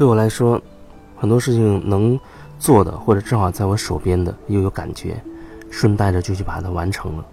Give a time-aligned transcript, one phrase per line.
[0.00, 0.58] 对我来说，
[1.14, 2.18] 很多事情能
[2.58, 5.22] 做的，或者正好在我手边的，又有感觉，
[5.70, 7.26] 顺带着就去把它完成了。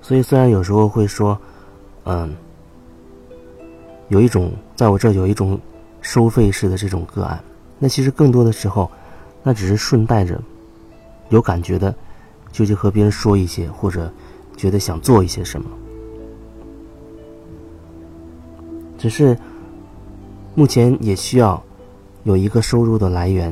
[0.00, 1.36] 所以，虽然有时候会说，
[2.04, 2.32] 嗯，
[4.06, 5.58] 有一种在我这有一种
[6.00, 7.42] 收费式的这种个案，
[7.80, 8.88] 那其实更多的时候，
[9.42, 10.40] 那只是顺带着
[11.30, 11.92] 有感觉的，
[12.52, 14.08] 就去和别人说一些，或者
[14.56, 15.68] 觉得想做一些什么。
[18.96, 19.36] 只是
[20.60, 21.62] 目前也需要
[22.24, 23.50] 有一个收入的来源，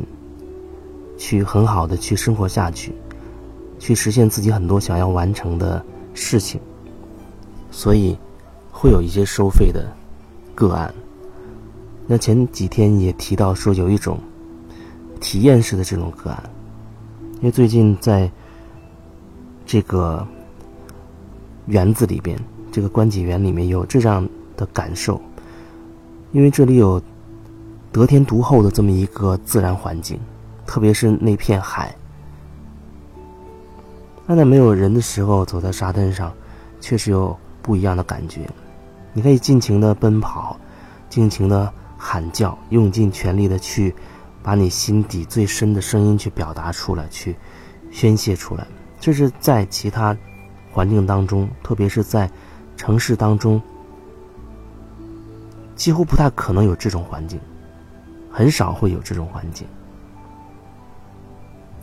[1.17, 2.93] 去很好的去生活下去，
[3.79, 5.83] 去实现自己很多想要完成的。
[6.13, 6.61] 事情，
[7.71, 8.19] 所以
[8.71, 9.87] 会有一些收费的
[10.55, 10.93] 个案。
[12.07, 14.19] 那前几天也提到说有一种
[15.19, 16.43] 体验式的这种个案，
[17.37, 18.31] 因为最近在
[19.65, 20.27] 这个
[21.67, 22.39] 园子里边，
[22.71, 25.19] 这个观景园里面有这样的感受，
[26.33, 27.01] 因为这里有
[27.91, 30.21] 得天独厚的这么一个自然环境，
[30.67, 31.95] 特别是那片海。
[34.27, 36.31] 那在没有人的时候，走在沙滩上，
[36.81, 38.49] 确实有不一样的感觉。
[39.15, 40.59] 你可以尽情的奔跑，
[41.09, 43.95] 尽情的喊叫，用尽全力的去
[44.43, 47.35] 把你心底最深的声音去表达出来，去
[47.91, 48.67] 宣泄出来。
[49.01, 50.15] 这是在其他
[50.71, 52.31] 环境当中，特别是在
[52.77, 53.61] 城市当中，
[55.79, 57.39] 几乎不太可能有这种环境，
[58.33, 59.65] 很少会有这种环境。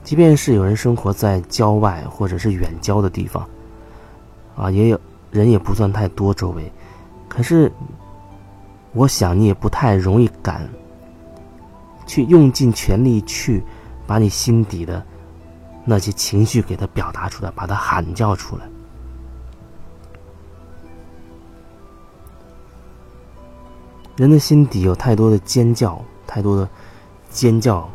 [0.04, 3.48] 即便是有人生活在郊外或者是远郊的地方，
[4.56, 5.00] 啊，也有
[5.32, 6.70] 人也不算太多周围，
[7.30, 7.72] 可是，
[8.92, 10.70] 我想你也不太容易敢
[12.06, 13.64] 去用尽全力去
[14.06, 15.04] 把你心底的
[15.86, 18.66] 那些情绪给它表达出来，把它喊叫出来。
[24.16, 26.68] 人的心底有太多的尖叫，太多的
[27.30, 27.88] 尖叫。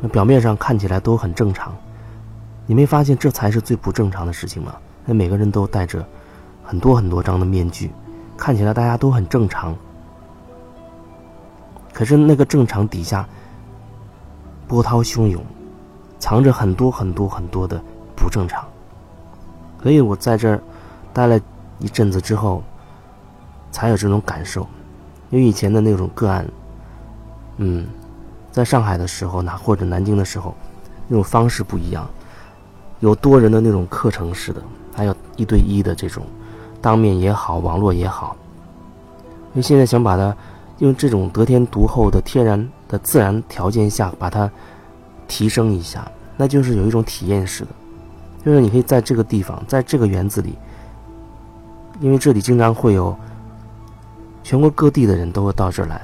[0.00, 1.76] 那表面上看起来都很正常，
[2.66, 4.74] 你没发现这才是最不正常的事情吗？
[5.04, 6.02] 那每个人都戴着
[6.64, 7.90] 很多很多张的面具，
[8.36, 9.76] 看起来大家都很正常，
[11.92, 13.28] 可是那个正常底下
[14.66, 15.44] 波涛汹涌，
[16.18, 17.78] 藏着很多很多很多的
[18.16, 18.66] 不正常。
[19.82, 20.62] 所以我在这儿
[21.12, 21.38] 待了
[21.78, 22.62] 一阵子之后，
[23.70, 24.66] 才有这种感受，
[25.30, 26.46] 因为以前的那种个案，
[27.58, 27.86] 嗯。
[28.52, 30.52] 在上海的时候，呢，或者南京的时候，
[31.06, 32.04] 那种方式不一样，
[32.98, 34.60] 有多人的那种课程式的，
[34.92, 36.24] 还有一对一的这种，
[36.82, 38.36] 当面也好，网络也好。
[39.52, 40.36] 因为现在想把它
[40.78, 44.50] 用这种得天独厚的天然的自然条件下把它
[45.28, 47.70] 提升一下，那就是有一种体验式的，
[48.44, 50.58] 就是你可以在这个地方，在这个园子里，
[52.00, 53.16] 因为这里经常会有
[54.42, 56.00] 全国各地的人都会到这儿来。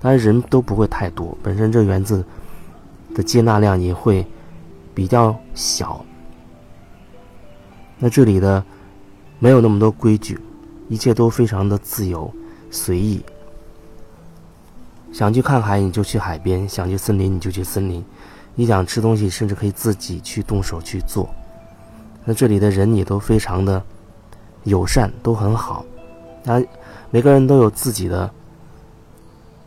[0.00, 2.24] 当然人都不会太多，本身这园子
[3.14, 4.26] 的接纳量也会
[4.94, 6.04] 比较小。
[7.98, 8.62] 那这里的
[9.38, 10.38] 没有那么多规矩，
[10.88, 12.30] 一切都非常的自由
[12.70, 13.24] 随意。
[15.12, 18.04] 想去看海你就去海边，想去森林你就去森林，
[18.54, 21.28] 你想吃东西甚至可以自己去动手去做。
[22.24, 23.82] 那这里的人也都非常的
[24.64, 25.84] 友善，都很好。
[26.42, 26.60] 那
[27.14, 28.28] 每个人都有自己的。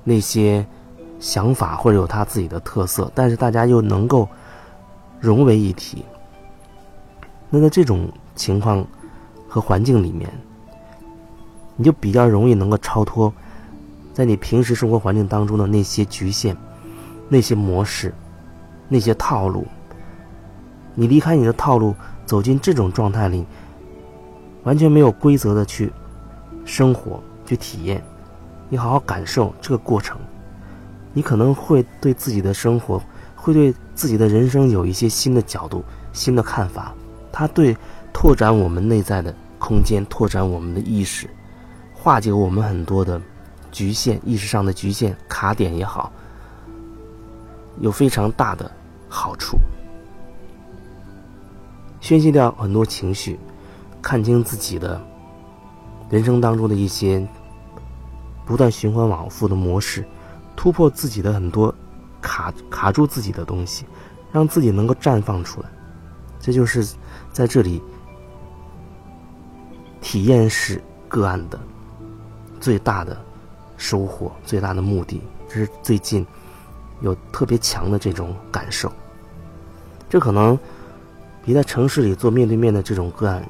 [0.04, 0.66] 那些
[1.18, 4.28] 想法或者有他自己的特色，但是大家又能够
[5.22, 6.04] 融为一体。
[7.50, 8.86] 那在这种情况
[9.48, 10.30] 和环境里面，
[11.78, 13.34] 你就比较容易能够超脱
[14.14, 16.56] 在你平时生活环境当中的那些局限、
[17.30, 18.14] 那些模式、
[18.90, 19.66] 那些套路。
[20.96, 21.96] 你离开你的套路，
[22.26, 23.46] 走进这种状态里，
[24.64, 25.92] 完全没有规则的去
[26.66, 28.04] 生活、去体验。
[28.70, 30.20] 你好好感受这个过程，
[31.14, 33.02] 你可能会对自己的生活，
[33.36, 36.94] 会对自己的人生有一些新的角度、新的看法。
[37.32, 37.76] 它对
[38.12, 41.30] 拓展我们内在的空间、拓展我们的意识、
[41.94, 43.22] 化解我们很多的
[43.72, 46.12] 局限、意识上的局限、卡点也好，
[47.80, 48.70] 有非常大的
[49.08, 49.58] 好处。
[52.02, 53.40] 宣泄掉很多情绪，
[54.02, 55.02] 看清自己的
[56.10, 57.28] 人生当中的一些。
[58.46, 60.06] 不断循环往复的模式，
[60.56, 61.76] 突破自己的很多
[62.22, 63.86] 卡卡住自己的东西，
[64.32, 65.68] 让自己能够绽放出来。
[66.40, 66.96] 这就是
[67.34, 67.84] 在这里
[70.00, 71.60] 体验式个案的
[72.62, 73.18] 最大的
[73.76, 75.22] 收获、最大的目的。
[75.50, 76.26] 这是最近
[77.02, 78.90] 有特别强的这种感受。
[80.08, 80.58] 这可能
[81.44, 83.46] 比在城市里做面对面的这种个案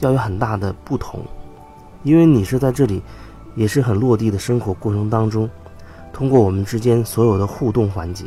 [0.00, 1.20] 要有很大的不同，
[2.02, 3.00] 因为你是在这里。
[3.56, 5.50] 也是很落地的生活过程当中，
[6.12, 8.26] 通过我们之间所有的互动环节，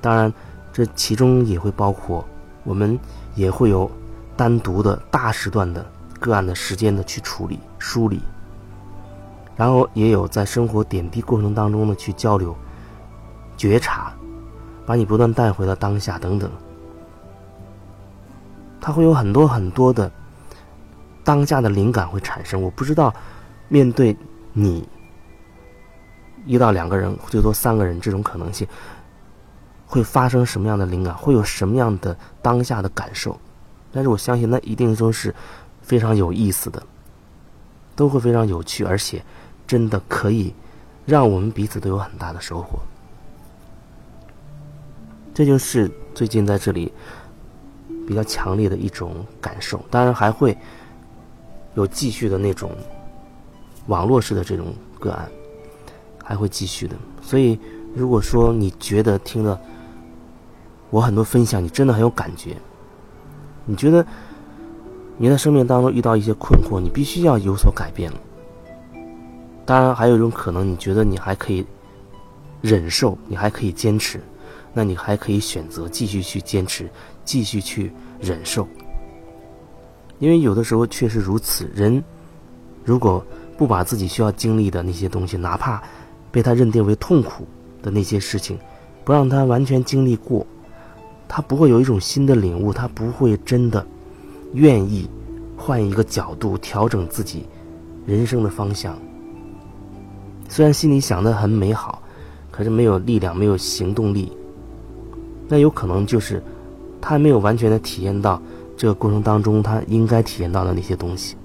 [0.00, 0.30] 当然
[0.72, 2.26] 这其中也会包括
[2.64, 2.98] 我们
[3.36, 3.88] 也会有
[4.36, 5.86] 单独的大时段的
[6.18, 8.20] 个案的时间的去处理梳理，
[9.56, 12.54] 然后也有在生活点滴过程当中的去交流、
[13.56, 14.12] 觉察，
[14.84, 16.50] 把你不断带回到当下等等。
[18.80, 20.10] 他会有很多很多的
[21.28, 23.14] 当下的灵感会产生，我不知道
[23.68, 24.16] 面对
[24.54, 24.88] 你
[26.46, 28.66] 一到两个人，最多三个人这种可能性
[29.86, 33.38] 会发生什么样的灵感，会有什么样的当下的感受。
[33.92, 35.34] 但是我相信那一定都是
[35.82, 36.82] 非常有意思的，
[37.94, 39.22] 都会非常有趣，而且
[39.66, 40.54] 真的可以
[41.04, 42.78] 让我们彼此都有很大的收获。
[45.34, 46.90] 这就是最近在这里。
[48.06, 50.56] 比较强烈的一种感受，当然还会
[51.78, 52.72] 有继续的那种
[53.86, 55.30] 网络式的这种个案，
[56.24, 56.96] 还会继续的。
[57.22, 57.56] 所以，
[57.94, 59.60] 如果说你觉得听了
[60.90, 62.56] 我很多分享，你真的很有感觉，
[63.64, 64.04] 你觉得
[65.16, 68.18] 你在生命当中遇到一些困惑，你必须要有所改变了。
[69.64, 71.64] 当然，还有一种可能，你觉得你还可以
[72.60, 74.20] 忍受，你还可以坚持，
[74.74, 76.90] 那你还可以选择继续去坚持。
[77.24, 78.66] 继续去忍受，
[80.18, 81.68] 因为有的时候确实如此。
[81.74, 82.02] 人
[82.84, 83.24] 如果
[83.56, 85.82] 不把自己需要经历的那些东西，哪怕
[86.30, 87.46] 被他认定为痛苦
[87.82, 88.58] 的那些事情，
[89.04, 90.46] 不让他完全经历过，
[91.26, 93.86] 他不会有一种新的领悟，他不会真的
[94.54, 95.08] 愿意
[95.56, 97.46] 换一个角度调整自己
[98.06, 98.98] 人生的方向。
[100.48, 102.02] 虽然心里想的很美好，
[102.50, 104.32] 可是没有力量，没有行动力，
[105.48, 106.42] 那有可能就是。
[107.00, 108.42] 他还没有完全的体验到
[108.78, 111.36] 这个过程当中他应该体验到的那些东西。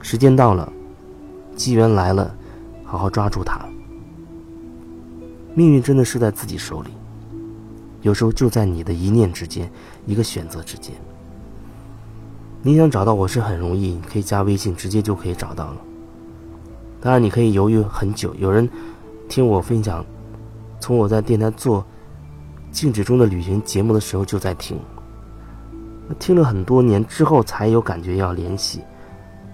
[0.00, 0.72] 时间到了，
[1.56, 2.32] 机缘来了，
[2.84, 3.60] 好好抓住它。
[5.56, 6.90] 命运真的是在自己手里，
[8.02, 9.68] 有时候就在你的一念之间，
[10.06, 10.94] 一个选择之间。
[12.62, 15.76] 你想找到我是很容易，你可以加微信，直接就可以找到了。
[17.00, 18.32] 当然，你可以犹豫很久。
[18.36, 18.68] 有人
[19.28, 20.06] 听我分享，
[20.78, 21.84] 从我在电台做。
[22.72, 24.78] 静止中的旅行节目的时候就在听，
[26.14, 28.82] 听了很多年之后才有感觉要联系，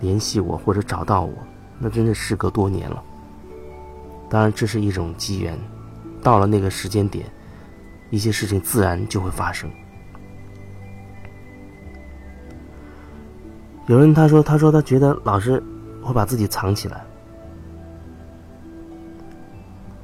[0.00, 1.32] 联系我或者找到我，
[1.78, 3.02] 那真是事隔多年了。
[4.28, 5.58] 当然这是一种机缘，
[6.22, 7.26] 到了那个时间点，
[8.10, 9.70] 一些事情自然就会发生。
[13.87, 15.62] 有人他说他说他觉得老师
[16.02, 17.05] 会把自己藏起来。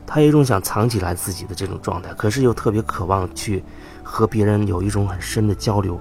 [0.04, 3.62] 他有一种想藏起来自己的这种状态，可是又特别渴望去
[4.02, 6.00] 和别人有一种很深的交流，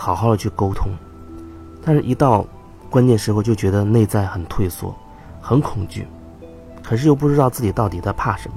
[0.00, 0.90] 好好的去沟通。
[1.84, 2.46] 但是，一到
[2.88, 4.94] 关键时候，就觉得内在很退缩，
[5.42, 6.06] 很恐惧，
[6.82, 8.54] 可是又不知道自己到底在怕什么，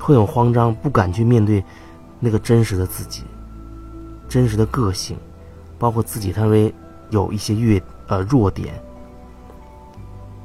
[0.00, 1.64] 会很慌张，不敢去面对
[2.18, 3.22] 那个真实的自己，
[4.28, 5.16] 真实的个性，
[5.78, 6.74] 包括自己认为
[7.10, 8.74] 有一些弱呃弱点，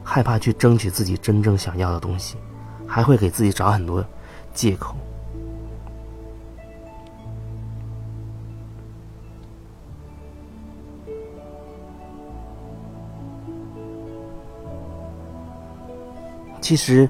[0.03, 2.37] 害怕去争取自己真正想要的东西。
[2.89, 4.01] 还会给自己找很多
[4.53, 4.95] 借口。
[16.61, 17.09] 其实，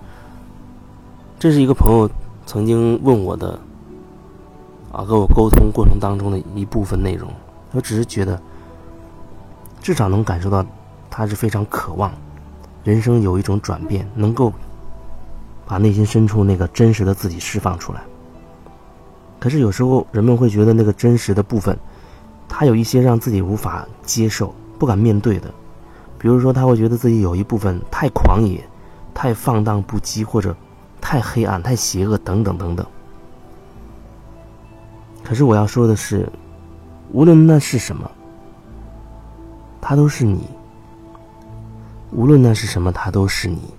[1.39, 2.09] 这是一个朋友
[2.45, 3.59] 曾经问我的，
[4.91, 7.29] 啊，跟我沟通过程当中的一部分内容。
[7.71, 8.41] 我只是觉得，
[9.81, 10.65] 至少能感受到
[11.09, 12.11] 他是非常渴望
[12.83, 14.53] 人生有一种转变，能够。
[15.69, 18.01] 把内心深处那个真实的自己释放出来。
[19.37, 21.77] 可是有时候人们会觉得那个真实的部分，
[22.47, 25.53] 他有一些让自己无法接受、不敢面对的。
[26.17, 28.63] 比如说，他会觉得自己有一部分太狂野、
[29.17, 30.55] 太放荡不羁，或者
[31.01, 32.85] 太黑暗、太邪恶等等等等。
[35.23, 36.29] 可是我要说的是，
[37.11, 38.11] 无论那是什么，
[39.81, 40.41] 他都是你；
[42.11, 43.73] 无论那是什么，他都是你。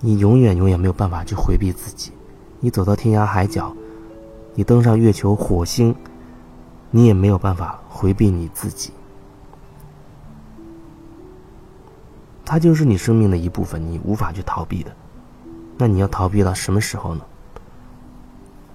[0.00, 2.10] 你永远永远没有办法去回避自己，
[2.58, 3.72] 你走到天涯海角，
[4.56, 5.94] 你登上月球、火星，
[6.90, 8.90] 你也没有办法回避你自己。
[12.50, 14.90] 它就是你生命的一部分，你无法去逃避的。
[15.76, 17.20] 那你要逃避到什么时候呢？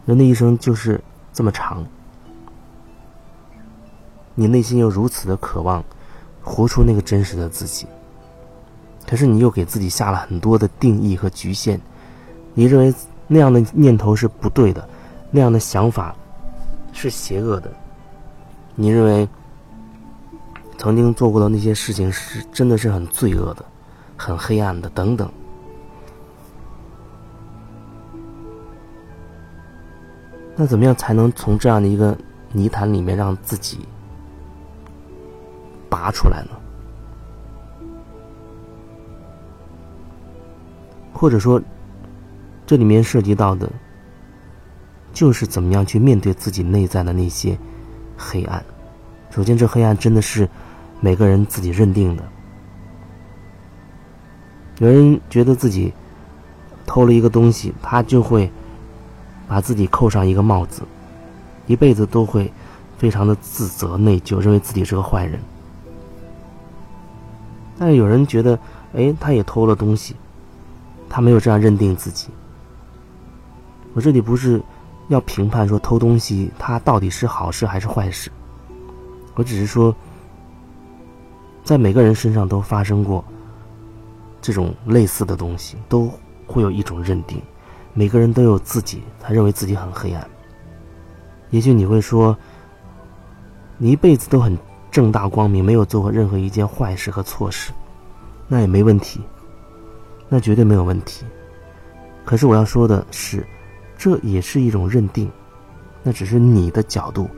[0.06, 1.02] 人的一生就是
[1.34, 1.84] 这么长，
[4.36, 5.84] 你内心又如此的渴望，
[6.44, 7.88] 活出那个真实的自己。
[9.08, 11.82] 可是你又给自己下了很多的定义和局限，
[12.54, 12.94] 你认为
[13.26, 14.88] 那样的念头是不对的，
[15.32, 16.16] 那样的想法
[16.92, 17.72] 是邪恶的。
[18.76, 19.28] 你认为
[20.84, 23.64] 曾经做过的那些事情是真的是很罪恶的、
[24.18, 25.32] 很黑暗的等等。
[30.58, 32.18] 那怎么样才能从这样的一个
[32.52, 33.80] 泥潭里面让自己
[35.90, 36.50] 拔出来呢？
[41.14, 41.62] 或者说，
[42.68, 43.72] 这里面涉及到的，
[45.14, 47.58] 就是怎么样去面对自己内在的那些
[48.18, 48.62] 黑暗。
[49.30, 50.48] 首先，这黑暗真的是
[51.04, 52.24] 每个人自己认定的。
[54.80, 55.92] 有人觉得自己
[56.86, 58.50] 偷了一个东西，他就会。
[59.46, 60.82] 把自己扣上一个帽子，
[61.68, 62.52] 一辈子都会
[62.98, 65.40] 非常的自责内疚，认为自己是个坏人。
[67.78, 68.58] 但是有人觉得，
[68.96, 70.16] 哎，他也偷了东西，
[71.10, 72.30] 他没有这样认定自己。
[73.94, 74.60] 我这里不是
[75.10, 78.32] 要评判说偷东西它到底是好事还是坏事，
[79.36, 79.94] 我只是说，
[81.64, 83.24] 在每个人身上都发生过
[84.42, 86.12] 这种类似的东西，都
[86.46, 87.42] 会有一种认定。
[87.94, 90.30] 每个人都有自己，他认为自己很黑暗。
[91.52, 92.36] 也许你会说，
[93.78, 94.58] 你一辈子都很
[94.92, 97.72] 正大光明，没有做过任何一件坏事和错事，
[98.48, 99.22] 那也没问题，
[100.28, 101.24] 那绝对没有问题。
[102.26, 103.46] 可是我要说的是，
[103.98, 105.32] 这也是一种认定，
[106.02, 107.30] 那只是你的角度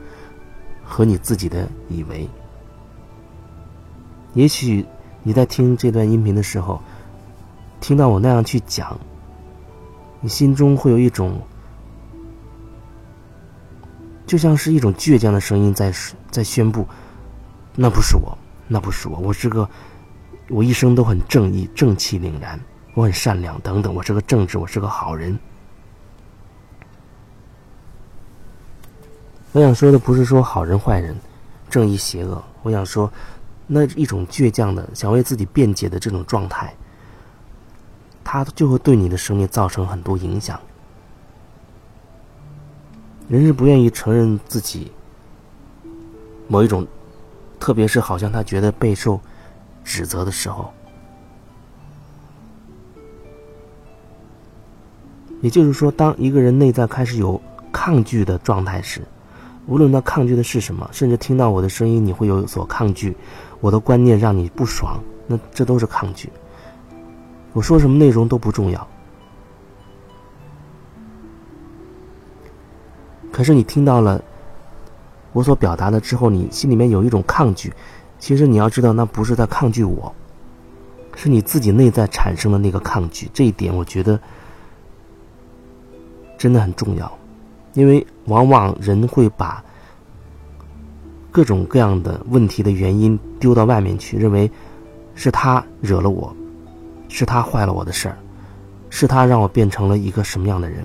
[0.82, 2.28] 和你自己的以为。
[4.36, 4.84] 也许
[5.22, 6.78] 你在听这段音频的时候，
[7.80, 8.96] 听到我那样去讲。
[10.20, 11.40] 你心中会有一种，
[14.26, 15.90] 就像是一种倔强的声音在
[16.30, 16.86] 在宣布
[17.74, 18.36] ：“那不是我，
[18.68, 19.66] 那不是我，我是个，
[20.50, 22.60] 我一生都很正义、正气凛然，
[22.92, 25.38] 我很善良，等等，我是个正直，我是个好人。”
[29.52, 31.16] 我想说的不是说好人坏人、
[31.70, 33.10] 正义邪恶，我想说，
[33.66, 36.74] 那一种倔强的想为自己辩解的这种状态。
[38.28, 40.60] 它就会对你的生命造成很多影响。
[43.28, 44.90] 人是不愿意承认自己
[46.48, 46.84] 某一种，
[47.60, 49.20] 特别是好像他觉得备受
[49.84, 50.72] 指责的时候。
[55.40, 59.02] 也就是说，当一个人内在开始有抗拒的状态时，
[59.66, 63.16] 无论他抗拒的是什么，甚至听到我的声音你会有所抗拒，
[63.60, 66.30] 我的观念让你不爽，那这都是抗拒。
[67.52, 68.86] 我说什么内容都不重要，
[73.32, 74.22] 可是你听到了
[75.32, 77.72] 我所表达的之后，你心里面有一种抗拒。
[78.18, 80.14] 其实你要知道，那不是在抗拒我，
[81.14, 83.30] 是你自己内在产生的那个抗拒。
[83.32, 84.18] 这一点，我觉得
[86.38, 87.10] 真的很重要，
[87.74, 89.62] 因为往往人会把
[91.36, 94.50] 各种各样的问题的原因丢到外面去，认为
[95.14, 96.34] 是他惹了我。
[97.08, 98.16] 是他坏了我的事儿，
[98.88, 100.82] 是他让我变成了一个什么样的人？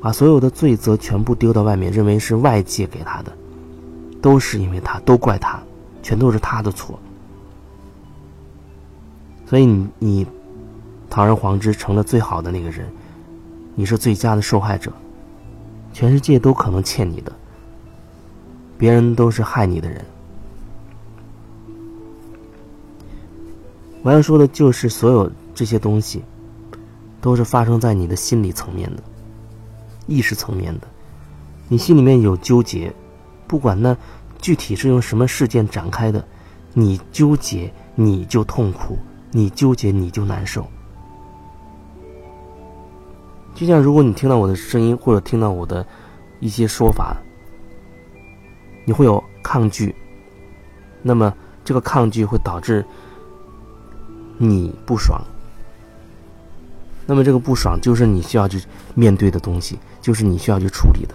[0.00, 3.32] 把所有的罪责全部丢到外面，认为是外界给他的，
[4.22, 5.60] 都是因为他，都怪他，
[6.04, 6.96] 全都是他的错。
[9.44, 10.26] 所以你你
[11.10, 12.86] 堂而皇之成了最好的那个人，
[13.74, 14.92] 你是最佳的受害者，
[15.92, 17.32] 全世界都可能欠你的，
[18.78, 20.04] 别人都是害你的人。
[24.02, 26.22] 我要说的就是，所有这些东西，
[27.20, 29.02] 都是发生在你的心理层面的、
[30.06, 30.86] 意识层面的。
[31.68, 32.94] 你心里面有纠结，
[33.48, 33.96] 不管那
[34.40, 36.24] 具体是用什么事件展开的，
[36.72, 38.96] 你纠结你就痛苦，
[39.32, 40.64] 你纠结你就难受。
[43.56, 45.84] 就像如果你听到我的声音，或者听到我的
[46.38, 47.16] 一些说法，
[48.86, 49.94] 你会有抗拒，
[51.02, 51.30] 那么
[51.62, 52.82] 这个抗拒会导致。
[54.38, 55.18] 你不爽，
[57.06, 58.62] 那么这个不爽就是你需要去
[58.94, 61.14] 面对的东西，就是你需要去处理的，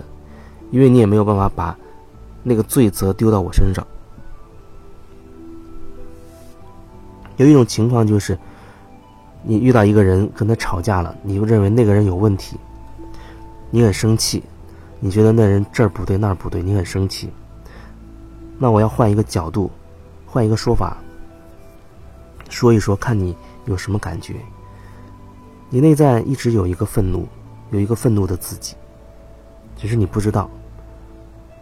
[0.72, 1.78] 因为你也没有办法把
[2.42, 3.86] 那个罪责丢到我身上。
[7.38, 8.36] 有一种情况就是，
[9.44, 12.58] 你遇到一个人跟他吵架了，你就认为那个人有问题，
[13.70, 14.42] 你很生气，
[15.00, 17.30] 你觉得那人这儿不对那儿不对，你很生气。
[18.62, 19.72] 那我要换一个角度，
[20.28, 20.96] 换一个说法。
[22.48, 24.36] 说一说，看你有什么感觉。
[25.72, 27.28] 你内在一直有一个愤怒，
[27.72, 28.76] 有一个愤怒的自己，
[29.76, 30.48] 只是你不知道。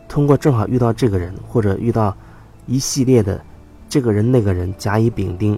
[0.10, 2.14] 通过正好遇到这个人，或者遇到
[2.66, 3.40] 一系列的
[3.88, 5.58] 这个人、那个人甲乙丙丁，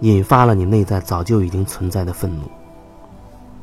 [0.00, 2.44] 引发了你内在早就已经存在的愤怒。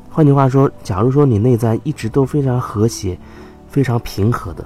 [0.08, 3.18] 换句话说，假如说你内在一直都非常和谐、
[3.66, 4.64] 非常平和的，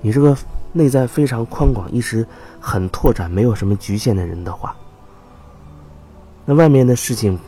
[0.00, 0.36] 你是个
[0.72, 2.26] 内在非常宽广，意识
[2.60, 4.74] 很拓展，没有什么局限的人的话，
[6.44, 7.38] 那外面的事情，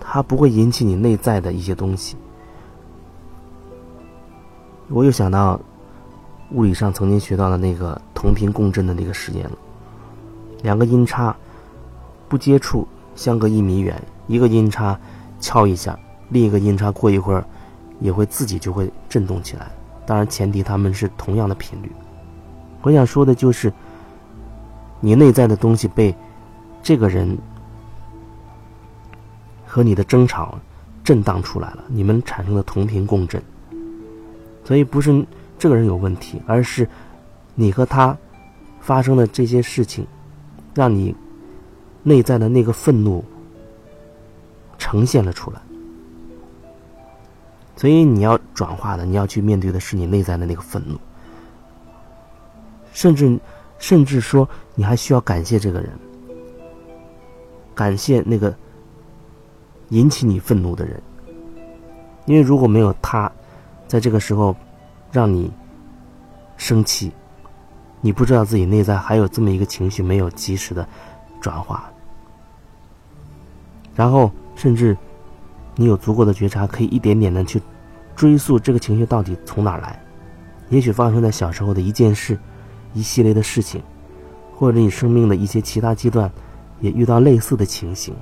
[0.00, 2.16] 它不会引起你内在的一些东西。
[4.88, 5.58] 我又想到
[6.50, 9.56] 物理上曾经学到的那个同频共振的那个实验了，
[10.62, 11.34] 两个音叉
[12.28, 14.98] 不接触，相隔一米远，一个音叉
[15.40, 17.42] 敲一下，另一个音叉过一会儿
[17.98, 19.70] 也会自己就会震动起来。
[20.06, 21.90] 当然，前提他们是同样的频率。
[22.82, 23.72] 我想说的就是，
[25.00, 26.14] 你内在的东西被
[26.82, 27.38] 这个人
[29.66, 30.58] 和你的争吵
[31.02, 33.42] 震荡出来了，你们产生了同频共振。
[34.64, 35.24] 所以不是
[35.58, 36.88] 这个人有问题，而是
[37.54, 38.16] 你和他
[38.80, 40.06] 发生的这些事情，
[40.74, 41.14] 让你
[42.02, 43.24] 内在的那个愤怒
[44.78, 45.60] 呈现了出来。
[47.76, 50.98] 所以你要转化的，你要去面对的是你内在的那个愤怒。
[52.92, 53.38] 甚至，
[53.78, 55.90] 甚至说，你还需要感谢这个人，
[57.74, 58.54] 感谢那个
[59.88, 61.02] 引起你愤怒的人，
[62.26, 63.30] 因为如果没有他，
[63.88, 64.54] 在这个时候
[65.10, 65.52] 让你
[66.56, 67.10] 生气，
[68.00, 70.86] 你不知道自己内在还有这么一个情绪没有及时的
[71.40, 71.90] 转化，
[73.96, 74.96] 然后甚至
[75.76, 77.60] 你有足够的觉察，可以一点点的去
[78.14, 80.00] 追溯这个情绪到底从哪儿来，
[80.68, 82.38] 也许发生在小时候的一件事。
[82.96, 83.82] 一系列的事情，
[84.54, 86.30] 或者你生命的一些其他阶段，
[86.78, 88.14] 也遇到类似的情形。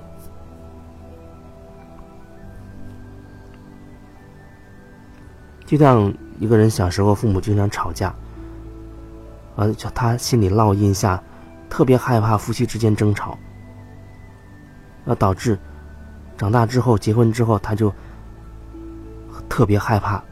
[5.66, 6.10] 就像
[6.40, 8.14] 一个人小时候父母经常吵架，
[9.54, 11.22] 而他心里烙印下，
[11.68, 13.36] 特别害怕夫妻之间争吵，
[15.04, 15.58] 而导致
[16.36, 17.92] 长大之后结婚之后，他就
[19.48, 20.22] 特别害怕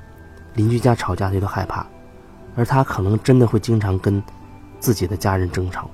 [0.55, 1.87] 邻居家吵架，他都害怕。
[2.57, 4.21] 而他可能真的会经常跟
[4.81, 5.89] 自己的家人争吵，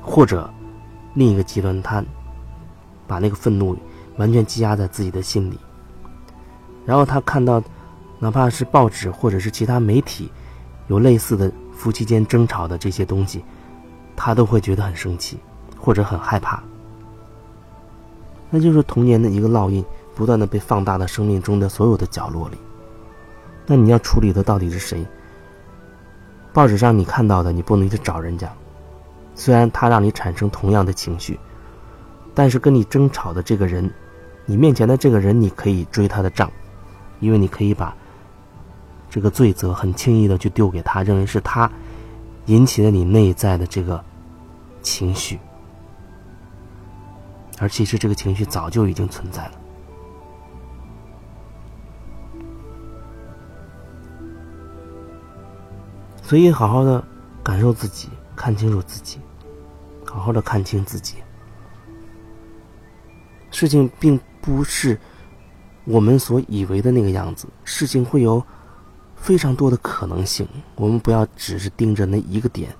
[0.00, 0.50] 或者
[1.12, 2.02] 另一个极端，他
[3.06, 3.76] 把那个愤怒
[4.16, 5.58] 完全积压在自己的心里，
[6.86, 7.62] 然后他看到
[8.18, 10.32] 哪怕是报纸或者是其他媒体
[10.86, 13.44] 有类似的夫妻间争吵的这些东西，
[14.16, 15.38] 他都会觉得很生气
[15.78, 16.62] 或者很害怕。
[18.50, 19.84] 那就是童年的一个烙印，
[20.14, 22.56] 不断的被放大到生命中的所有的角落里。
[23.66, 25.06] 那你要处理的到底是谁？
[26.52, 28.50] 报纸上你看到的，你不能去找人家。
[29.34, 31.38] 虽然他让你产生同样的情绪，
[32.34, 33.88] 但是跟你争吵的这个人，
[34.46, 36.50] 你面前的这个人，你可以追他的账，
[37.20, 37.94] 因为你可以把
[39.10, 41.70] 这个罪责很轻易的去丢给他，认为是他
[42.46, 44.02] 引起了你内在的这个
[44.82, 45.38] 情绪，
[47.60, 49.52] 而其实这个情绪早就已经存在了。
[56.22, 57.02] 所以，好好的
[57.42, 59.18] 感受自己，看清楚自己，
[60.04, 61.14] 好好的看清自己。
[63.50, 64.98] 事情并不是
[65.84, 68.44] 我们所以为的那个样子，事情会有
[69.16, 70.46] 非常多的可能性。
[70.76, 72.70] 我们不要只是盯着那一个点，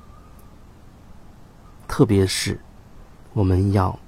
[1.88, 2.60] 特别是
[3.32, 3.98] 我们要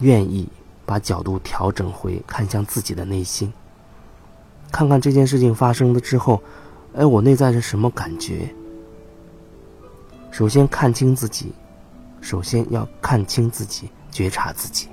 [0.00, 0.48] 愿意
[0.84, 3.52] 把角度调整回看向自己的内心，
[4.70, 6.42] 看看这件事情发生了之后。
[6.94, 8.54] 哎，我内在是什么感觉？
[10.30, 11.50] 首先看清自己，
[12.20, 14.88] 首先要看清自己，觉察自己。